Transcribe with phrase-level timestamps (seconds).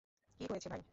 [0.39, 0.81] কী হয়েছে, ভাই?